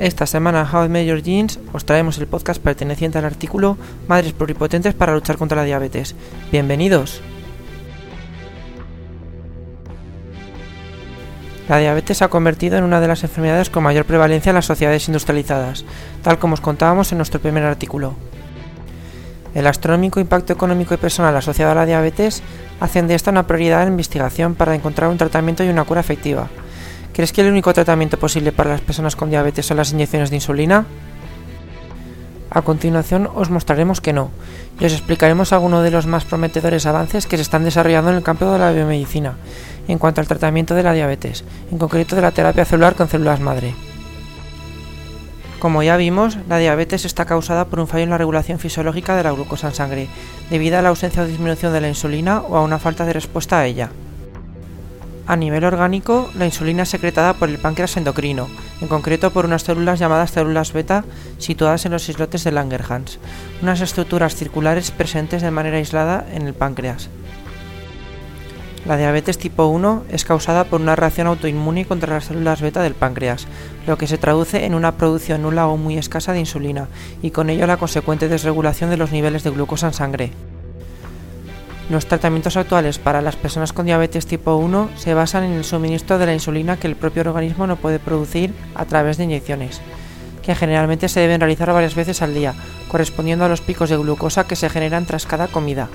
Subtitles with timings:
[0.00, 3.76] Esta semana How I Major Jeans os traemos el podcast perteneciente al artículo
[4.08, 6.14] Madres pluripotentes para luchar contra la diabetes.
[6.50, 7.20] Bienvenidos.
[11.68, 14.66] La diabetes se ha convertido en una de las enfermedades con mayor prevalencia en las
[14.66, 15.84] sociedades industrializadas,
[16.22, 18.16] tal como os contábamos en nuestro primer artículo.
[19.54, 22.42] El astronómico impacto económico y personal asociado a la diabetes
[22.80, 26.48] hacen de esta una prioridad en investigación para encontrar un tratamiento y una cura efectiva,
[27.12, 30.36] ¿Crees que el único tratamiento posible para las personas con diabetes son las inyecciones de
[30.36, 30.86] insulina?
[32.50, 34.30] A continuación os mostraremos que no,
[34.80, 38.22] y os explicaremos algunos de los más prometedores avances que se están desarrollando en el
[38.22, 39.34] campo de la biomedicina
[39.86, 43.40] en cuanto al tratamiento de la diabetes, en concreto de la terapia celular con células
[43.40, 43.74] madre.
[45.60, 49.24] Como ya vimos, la diabetes está causada por un fallo en la regulación fisiológica de
[49.24, 50.08] la glucosa en sangre,
[50.48, 53.58] debido a la ausencia o disminución de la insulina o a una falta de respuesta
[53.58, 53.90] a ella.
[55.26, 58.48] A nivel orgánico, la insulina es secretada por el páncreas endocrino,
[58.80, 61.04] en concreto por unas células llamadas células beta
[61.36, 63.18] situadas en los islotes de Langerhans,
[63.60, 67.10] unas estructuras circulares presentes de manera aislada en el páncreas.
[68.86, 72.94] La diabetes tipo 1 es causada por una reacción autoinmune contra las células beta del
[72.94, 73.46] páncreas,
[73.90, 76.86] lo que se traduce en una producción nula o muy escasa de insulina
[77.22, 80.30] y con ello la consecuente desregulación de los niveles de glucosa en sangre.
[81.90, 86.18] Los tratamientos actuales para las personas con diabetes tipo 1 se basan en el suministro
[86.18, 89.80] de la insulina que el propio organismo no puede producir a través de inyecciones,
[90.44, 92.54] que generalmente se deben realizar varias veces al día,
[92.86, 95.88] correspondiendo a los picos de glucosa que se generan tras cada comida.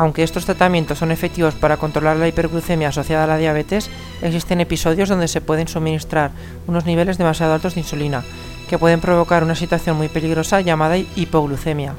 [0.00, 3.90] Aunque estos tratamientos son efectivos para controlar la hiperglucemia asociada a la diabetes,
[4.22, 6.30] existen episodios donde se pueden suministrar
[6.66, 8.24] unos niveles demasiado altos de insulina,
[8.70, 11.92] que pueden provocar una situación muy peligrosa llamada hipoglucemia.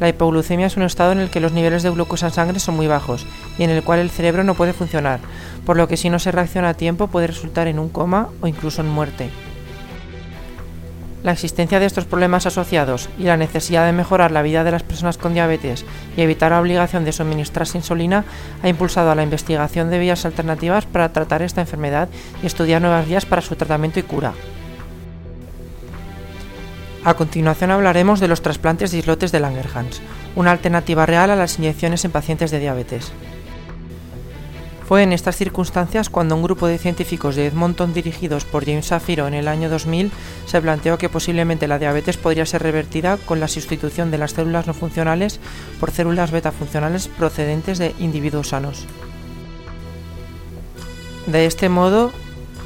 [0.00, 2.74] La hipoglucemia es un estado en el que los niveles de glucosa en sangre son
[2.74, 3.26] muy bajos
[3.58, 5.20] y en el cual el cerebro no puede funcionar,
[5.66, 8.46] por lo que si no se reacciona a tiempo puede resultar en un coma o
[8.46, 9.28] incluso en muerte.
[11.26, 14.84] La existencia de estos problemas asociados y la necesidad de mejorar la vida de las
[14.84, 15.84] personas con diabetes
[16.16, 18.24] y evitar la obligación de suministrarse insulina
[18.62, 22.08] ha impulsado a la investigación de vías alternativas para tratar esta enfermedad
[22.44, 24.34] y estudiar nuevas vías para su tratamiento y cura.
[27.02, 30.00] A continuación hablaremos de los trasplantes de islotes de Langerhans,
[30.36, 33.10] una alternativa real a las inyecciones en pacientes de diabetes.
[34.86, 39.26] Fue en estas circunstancias cuando un grupo de científicos de Edmonton dirigidos por James Shapiro
[39.26, 40.12] en el año 2000
[40.46, 44.68] se planteó que posiblemente la diabetes podría ser revertida con la sustitución de las células
[44.68, 45.40] no funcionales
[45.80, 48.86] por células beta funcionales procedentes de individuos sanos.
[51.26, 52.12] De este modo,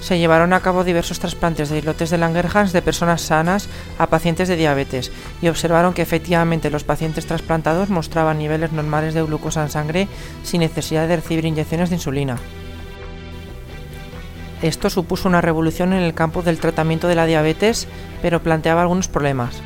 [0.01, 3.69] se llevaron a cabo diversos trasplantes de islotes de Langerhans de personas sanas
[3.99, 9.23] a pacientes de diabetes y observaron que efectivamente los pacientes trasplantados mostraban niveles normales de
[9.23, 10.09] glucosa en sangre
[10.43, 12.39] sin necesidad de recibir inyecciones de insulina.
[14.63, 17.89] Esto supuso una revolución en el campo del tratamiento de la diabetes,
[18.21, 19.63] pero planteaba algunos problemas.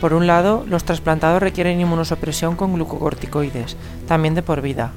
[0.00, 3.76] Por un lado, los trasplantados requieren inmunosupresión con glucocorticoides,
[4.06, 4.92] también de por vida.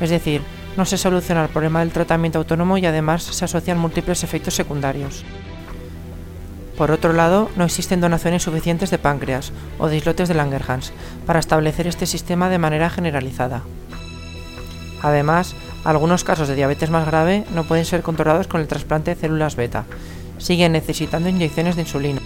[0.00, 0.42] Es decir,
[0.76, 5.24] no se soluciona el problema del tratamiento autónomo y además se asocian múltiples efectos secundarios.
[6.76, 10.92] Por otro lado, no existen donaciones suficientes de páncreas o de islotes de Langerhans
[11.26, 13.62] para establecer este sistema de manera generalizada.
[15.02, 15.54] Además,
[15.84, 19.56] algunos casos de diabetes más grave no pueden ser controlados con el trasplante de células
[19.56, 19.84] beta,
[20.38, 22.20] siguen necesitando inyecciones de insulina.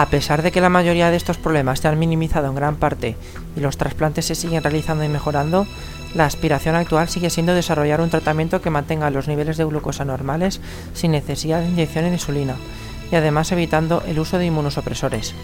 [0.00, 3.18] A pesar de que la mayoría de estos problemas se han minimizado en gran parte
[3.54, 5.66] y los trasplantes se siguen realizando y mejorando,
[6.14, 10.62] la aspiración actual sigue siendo desarrollar un tratamiento que mantenga los niveles de glucosa normales
[10.94, 12.56] sin necesidad de inyección de insulina
[13.12, 15.34] y además evitando el uso de inmunosupresores.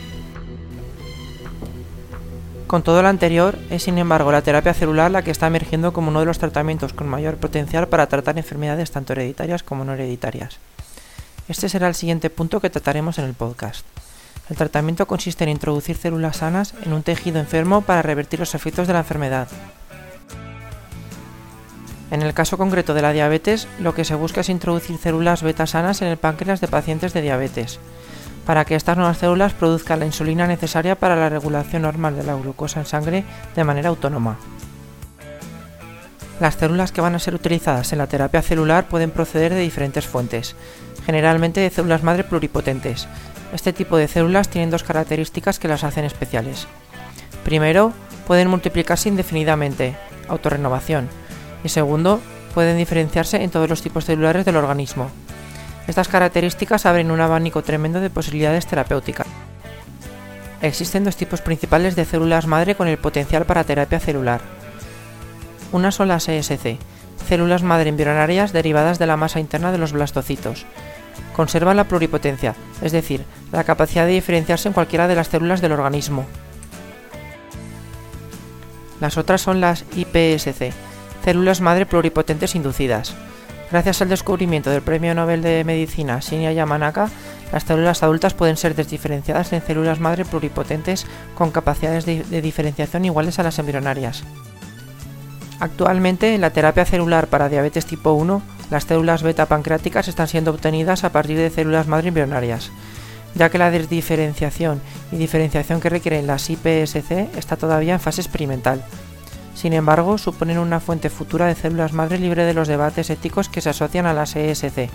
[2.66, 6.08] Con todo lo anterior, es sin embargo la terapia celular la que está emergiendo como
[6.08, 10.56] uno de los tratamientos con mayor potencial para tratar enfermedades tanto hereditarias como no hereditarias.
[11.46, 13.84] Este será el siguiente punto que trataremos en el podcast.
[14.48, 18.86] El tratamiento consiste en introducir células sanas en un tejido enfermo para revertir los efectos
[18.86, 19.48] de la enfermedad.
[22.12, 25.66] En el caso concreto de la diabetes, lo que se busca es introducir células beta
[25.66, 27.80] sanas en el páncreas de pacientes de diabetes,
[28.44, 32.36] para que estas nuevas células produzcan la insulina necesaria para la regulación normal de la
[32.36, 33.24] glucosa en sangre
[33.56, 34.38] de manera autónoma.
[36.38, 40.06] Las células que van a ser utilizadas en la terapia celular pueden proceder de diferentes
[40.06, 40.54] fuentes,
[41.04, 43.08] generalmente de células madre pluripotentes.
[43.52, 46.66] Este tipo de células tienen dos características que las hacen especiales.
[47.44, 47.92] Primero,
[48.26, 49.96] pueden multiplicarse indefinidamente,
[50.28, 51.08] autorrenovación,
[51.62, 52.20] y segundo,
[52.54, 55.10] pueden diferenciarse en todos los tipos celulares del organismo.
[55.86, 59.26] Estas características abren un abanico tremendo de posibilidades terapéuticas.
[60.62, 64.40] Existen dos tipos principales de células madre con el potencial para terapia celular.
[65.70, 66.78] Una son las ESC,
[67.28, 70.66] células madre embrionarias derivadas de la masa interna de los blastocitos.
[71.34, 75.72] Conservan la pluripotencia, es decir, la capacidad de diferenciarse en cualquiera de las células del
[75.72, 76.26] organismo.
[79.00, 80.72] Las otras son las IPSC,
[81.24, 83.14] células madre pluripotentes inducidas.
[83.70, 87.10] Gracias al descubrimiento del Premio Nobel de Medicina Shinya Yamanaka,
[87.52, 93.04] las células adultas pueden ser desdiferenciadas en células madre pluripotentes con capacidades de, de diferenciación
[93.04, 94.24] iguales a las embrionarias.
[95.58, 100.50] Actualmente, en la terapia celular para diabetes tipo 1, las células beta pancreáticas están siendo
[100.50, 102.70] obtenidas a partir de células madre embrionarias,
[103.34, 104.80] ya que la desdiferenciación
[105.12, 108.84] y diferenciación que requieren las IPSC está todavía en fase experimental.
[109.54, 113.62] Sin embargo, suponen una fuente futura de células madre libre de los debates éticos que
[113.62, 114.90] se asocian a las ESC.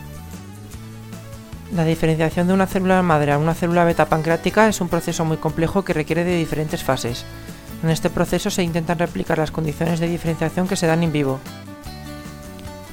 [1.75, 5.37] La diferenciación de una célula madre a una célula beta pancreática es un proceso muy
[5.37, 7.25] complejo que requiere de diferentes fases.
[7.83, 11.39] En este proceso se intentan replicar las condiciones de diferenciación que se dan en vivo.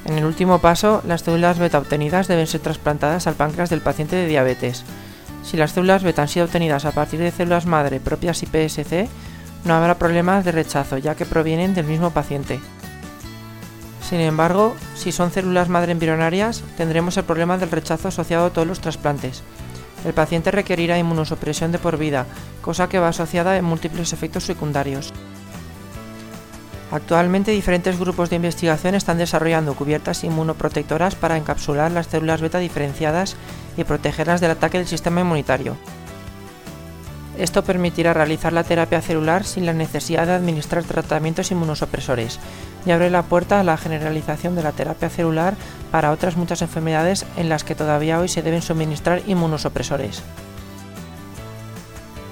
[0.06, 4.16] En el último paso, las células beta obtenidas deben ser trasplantadas al páncreas del paciente
[4.16, 4.84] de diabetes.
[5.44, 9.08] Si las células beta han sido obtenidas a partir de células madre propias IPSC,
[9.64, 12.60] no habrá problemas de rechazo ya que provienen del mismo paciente.
[14.08, 18.66] Sin embargo, si son células madre embrionarias, tendremos el problema del rechazo asociado a todos
[18.66, 19.42] los trasplantes,
[20.04, 22.26] el paciente requerirá inmunosupresión de por vida,
[22.62, 25.12] cosa que va asociada a múltiples efectos secundarios.
[26.90, 33.36] Actualmente diferentes grupos de investigación están desarrollando cubiertas inmunoprotectoras para encapsular las células beta diferenciadas
[33.76, 35.76] y protegerlas del ataque del sistema inmunitario.
[37.36, 42.40] Esto permitirá realizar la terapia celular sin la necesidad de administrar tratamientos inmunosupresores
[42.86, 45.54] y abre la puerta a la generalización de la terapia celular
[45.90, 50.22] para otras muchas enfermedades en las que todavía hoy se deben suministrar inmunosupresores.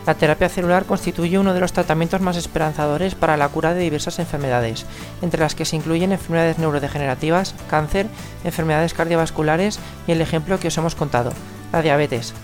[0.06, 4.20] La terapia celular constituye uno de los tratamientos más esperanzadores para la cura de diversas
[4.20, 4.86] enfermedades,
[5.20, 8.06] entre las que se incluyen enfermedades neurodegenerativas, cáncer,
[8.44, 11.32] enfermedades cardiovasculares y el ejemplo que os hemos contado,
[11.72, 12.34] la diabetes,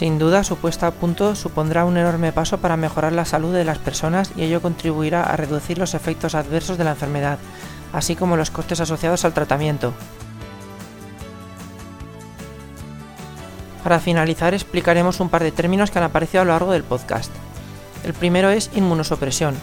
[0.00, 3.66] sin duda, su puesta a punto supondrá un enorme paso para mejorar la salud de
[3.66, 7.38] las personas y ello contribuirá a reducir los efectos adversos de la enfermedad,
[7.92, 9.92] así como los costes asociados al tratamiento.
[13.84, 17.30] Para finalizar, explicaremos un par de términos que han aparecido a lo largo del podcast.
[18.02, 19.54] El primero es inmunosupresión,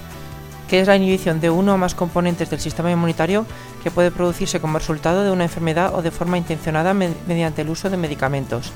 [0.69, 3.47] que es la inhibición de uno o más componentes del sistema inmunitario
[3.81, 7.89] que puede producirse como resultado de una enfermedad o de forma intencionada mediante el uso
[7.89, 8.71] de medicamentos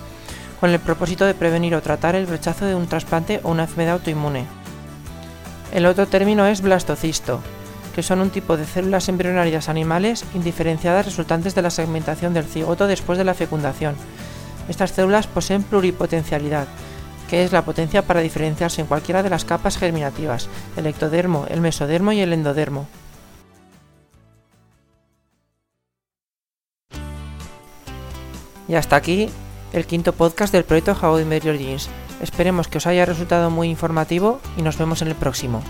[0.61, 3.95] con el propósito de prevenir o tratar el rechazo de un trasplante o una enfermedad
[3.95, 4.45] autoinmune.
[5.73, 7.41] El otro término es blastocisto,
[7.95, 12.85] que son un tipo de células embrionarias animales indiferenciadas resultantes de la segmentación del cigoto
[12.85, 13.95] después de la fecundación.
[14.69, 16.67] Estas células poseen pluripotencialidad,
[17.27, 20.47] que es la potencia para diferenciarse en cualquiera de las capas germinativas,
[20.77, 22.87] el ectodermo, el mesodermo y el endodermo.
[28.67, 29.31] Y hasta aquí
[29.73, 31.89] el quinto podcast del proyecto How I Met Jeans.
[32.21, 35.63] Esperemos que os haya resultado muy informativo y nos vemos en el próximo.